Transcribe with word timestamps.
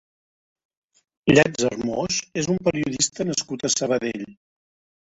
Llàtzer 1.33 1.71
Moix 1.83 2.19
és 2.45 2.51
un 2.57 2.59
periodista 2.71 3.31
nascut 3.31 3.71
a 3.71 3.75
Sabadell. 3.79 4.29